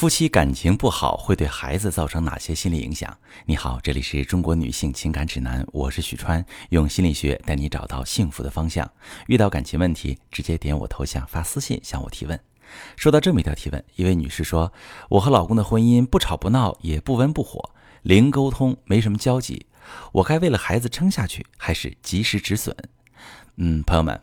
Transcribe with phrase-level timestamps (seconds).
[0.00, 3.14] 夫妻感情不好会对孩子造成哪些心理影响？
[3.44, 8.90] 你好，这里是中国女性情感指南，我是许川，用心理学带你找到幸福的方向。
[9.26, 12.40] 遇到感情问题，直接点我头像发私信向我提问。
[12.96, 14.72] 收到这么一条提问，一位女士说
[15.10, 19.66] ：“我和老公的婚姻不吵不闹，也不温不火，零沟通，没什么交集，
[20.12, 22.74] 我该为了孩子撑下去，还是及时止损？”
[23.56, 24.18] 嗯，朋友们。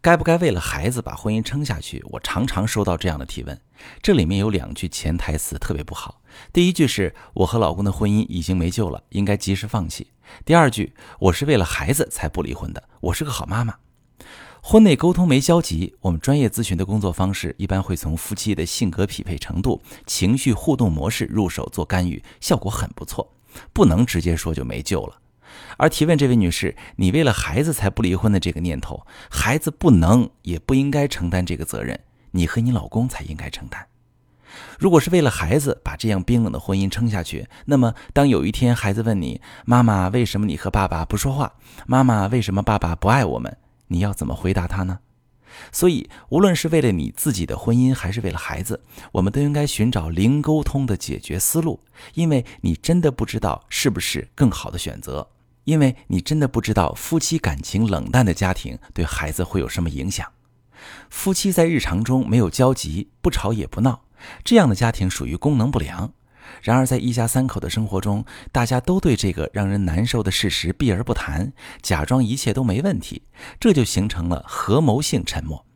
[0.00, 2.04] 该不该为了孩子把婚姻撑下去？
[2.10, 3.60] 我常常收到这样的提问，
[4.02, 6.20] 这里面有两句潜台词特别不好。
[6.52, 10.12] 第一句是我和老公的婚姻已经没救了，应该及时放弃。
[10.44, 13.76] 第二句，我是为了孩子才不离婚的，我是个好妈妈。
[14.62, 23.32] 婚内沟通没交集，我们专业咨询的工作方式一般会从夫妻的性格匹配程度、情绪互动模式入手做干预，效果很不错。
[23.72, 25.16] 不能直接说就没救了。
[25.76, 32.00] 而提问这位女士，你为了孩子才不离婚的这个念头，孩子不能也不应该承担这个责任，
[32.32, 33.86] 你和你老公才应该承担。
[34.78, 41.54] 如果是为了孩子把这样冰冷的婚姻撑下去，那么当有一天孩子问你：“妈妈，为什么你和爸爸不说话？
[41.86, 43.56] 妈妈，为什么爸爸不爱我们？”
[43.88, 45.00] 你要怎么回答他呢？
[45.72, 51.80] 所以，无论是为了你自己的婚姻，还是为了孩子，我们都应该寻找零沟通的解决思路，
[52.14, 55.28] 因为你真的不知道是不是更好的选择。
[55.66, 60.26] 因为你真的不知道夫妻感情冷淡的家庭对孩子会有什么影响。
[61.10, 64.04] 夫妻在日常中没有交集，不吵也不闹，
[64.44, 66.12] 这样的家庭属于功能不良。
[66.62, 73.22] 然而，在一家三口的生活中，大家都对这个让人难受的事实避而不谈，假装一切都没问题，
[73.58, 75.66] 这就形成了合谋性沉默。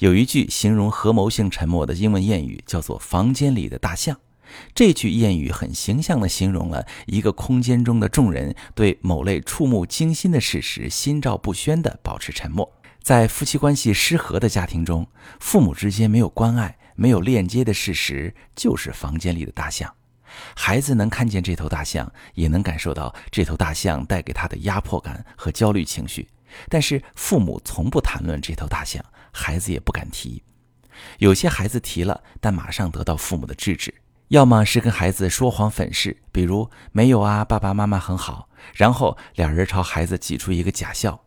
[0.00, 4.18] 有一句形容合谋性沉默的英文谚语，叫做“房间里的大象”。
[4.74, 12.72] 这句谚语很形象地形容了一个空间中的众人对某类触目惊心的事实心照不宣地保持沉默。
[13.02, 15.06] 在夫妻关系失和的家庭中，
[15.40, 19.94] 父母之间没有关爱、没有链接的事实就是房间里的大象。
[20.54, 26.28] 孩子能看见这头大象，也能感受到这头大象带给他的压迫感和焦虑情绪，
[26.68, 30.42] 但是父母从不谈论这头大象，孩子也不敢提。
[31.18, 33.94] 有些孩子提了，但马上得到父母的制止。
[34.28, 41.22] 要么是跟孩子说谎粉饰，比如没有啊，爸爸妈妈很好，然后两人朝孩子挤出一个假笑，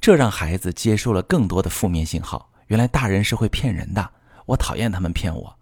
[0.00, 2.50] 这让孩子接受了更多的负面信号。
[2.68, 4.10] 原来大人是会骗人的，
[4.46, 5.58] 我讨厌他们骗我。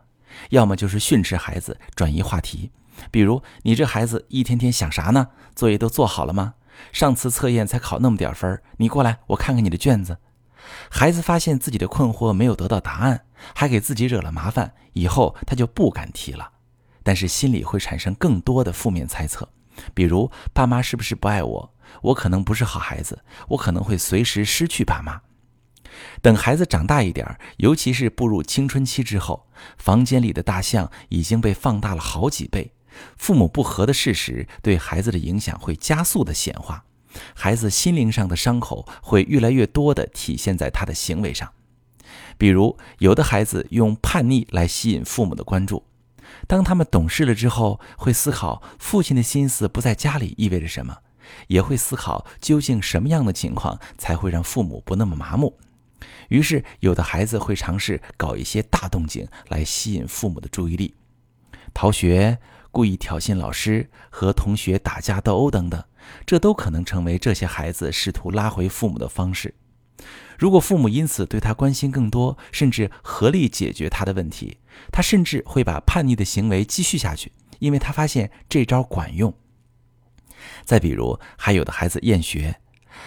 [0.51, 2.71] 要么就是训斥孩子，转移话题，
[3.11, 5.29] 比如你这孩子一天天想啥呢？
[5.57, 6.55] 作业都做好了吗？
[6.93, 10.19] 上次测验才考那么点分，你过来，我看看你的卷子。
[10.89, 13.25] 孩子发现自己的困惑没有得到答案，
[13.57, 16.51] 还给自己惹了麻烦，以后他就不敢提了。
[17.07, 19.49] 但是心里会产生更多的负面猜测，
[19.95, 21.75] 比如爸妈是不是不爱我？
[22.03, 25.21] 我可能不是好孩子，我可能会随时失去爸妈。
[26.21, 29.47] 等孩子长大一点，尤其是步入青春期之后，
[29.79, 32.73] 房间里的大象已经被放大了好几倍，
[33.17, 36.87] 父母不和的事实对孩子的影响会加速的显化，
[37.37, 41.53] 孩子心灵上的伤口会越来越多的体现在他的行为上，
[42.37, 45.85] 比如有的孩子用叛逆来吸引父母的关注。
[46.47, 50.99] 当他们懂事了之后，会思考父亲的心思不在家里意味着什么，
[51.49, 55.59] 也会思考究竟什么样的情况才会让父母不那么麻木。
[56.29, 60.95] 于是，有的孩子会尝试搞一些大动静来吸引父母的注意力，
[61.73, 62.39] 逃学、
[62.71, 65.83] 故意挑衅老师、和同学打架斗殴等等，
[66.27, 69.55] 这都可能成为这些孩子试图拉回父母的方式。
[70.39, 74.59] 如果父母因此对他关心更多，甚至合力解决他的问题，
[74.93, 79.33] 他甚至会把叛逆的行为继续下去，因为他发现这招管用。
[80.65, 82.61] 再比如，还有的孩子厌学，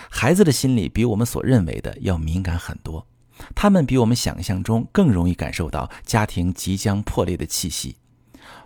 [0.09, 3.05] 孩子的心理比我们所认为的要敏感很多，
[3.53, 7.97] 他们比我们想象中更容易感受到家庭即将破裂的气息，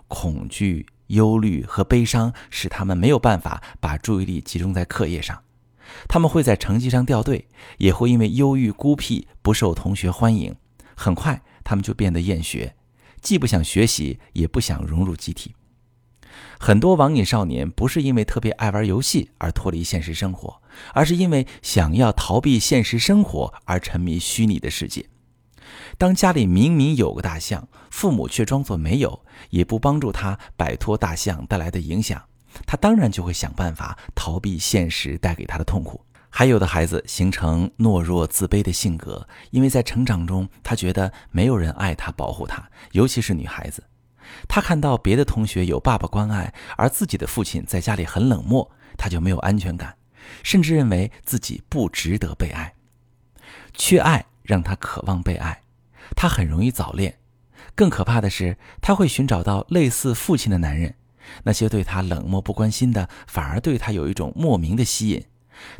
[0.08, 5.43] 恐惧、忧虑和悲伤使他们没有办法把注意力集中在课业上。
[6.08, 10.54] 他们会在成绩上掉队，也会因为忧郁、孤僻、不受同学欢迎，
[10.94, 12.74] 很快他们就变得厌学，
[13.20, 15.54] 既不想学习，也不想融入集体。
[16.58, 20.60] 很多网瘾少年不是因为特别爱玩游戏而脱离现实生活，
[20.92, 25.06] 而是因为想要逃避现实生活而沉迷虚拟的世界。
[25.96, 32.20] 当家里明明有个大象，父母却装作没有，也不帮助他摆脱大象带来的影响。
[32.66, 36.04] 他当然就会想办法逃避现实带给他的痛苦。
[36.30, 43.84] 还有的孩子形成懦弱自卑的性格，因为在成长中，他觉得没有人爱他、保护他，尤其是女孩子。
[44.48, 49.96] 他看到别的同学有爸爸关爱，而自己的父亲在家里很冷漠，他就没有安全感，
[50.42, 52.74] 甚至认为自己不值得被爱。
[53.72, 55.62] 缺爱让他渴望被爱，
[56.16, 57.16] 他很容易早恋。
[57.76, 60.96] 更可怕的是，他会寻找到类似父亲的男人，
[61.42, 65.24] 那些对他冷漠不关心的，反而对他有一种莫名的吸引。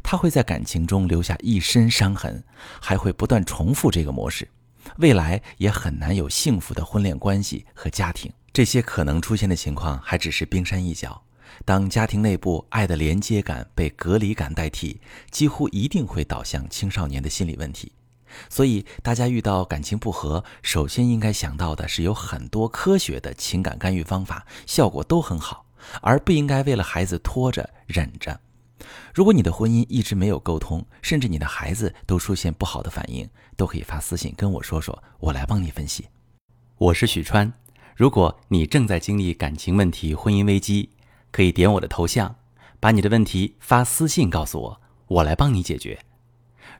[0.02, 2.44] 他会在感情中留下一身伤痕，
[2.80, 4.48] 还会不断重复这个模式，
[4.98, 8.32] 未来也很难有幸福的婚恋关系和家庭。
[8.52, 11.20] 这些可能出现的情况还只是冰山一角。
[11.64, 15.00] 当家庭内部爱的连接感被隔离感代替，
[15.30, 17.92] 几乎一定会导向青少年的心理问题。
[18.48, 25.66] 所以，大家遇到感情不和，首先应该想到的是，有很多科学的情感干预方法，效果都很好，
[26.00, 28.40] 而不应该为了孩子拖着忍着。
[29.14, 36.08] 如果你的婚姻一直没有沟通，甚至你的孩子都出现不好的反应，都可以发私信跟我说说，我来帮你分析。
[36.76, 37.52] 我是许川，
[37.96, 40.90] 如果你正在经历感情问题、婚姻危机，
[41.30, 42.34] 可以点我的头像，
[42.80, 45.98] 把你的问题发私信告诉我，我来帮你解决。